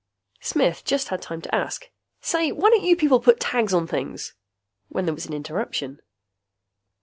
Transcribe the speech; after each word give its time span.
Smith 0.39 0.83
just 0.83 1.09
had 1.09 1.21
time 1.21 1.43
to 1.43 1.53
ask, 1.53 1.91
"Say, 2.21 2.51
why 2.51 2.71
don't 2.71 2.81
you 2.83 2.95
people 2.95 3.19
put 3.19 3.39
tags 3.39 3.71
on 3.71 3.85
things?" 3.85 4.33
when 4.89 5.05
there 5.05 5.13
was 5.13 5.27
an 5.27 5.33
interruption. 5.35 6.01